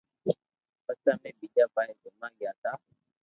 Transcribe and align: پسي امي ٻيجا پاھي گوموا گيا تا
پسي 0.85 1.09
امي 1.13 1.31
ٻيجا 1.37 1.65
پاھي 1.73 1.93
گوموا 2.01 2.27
گيا 2.37 2.51
تا 2.61 2.71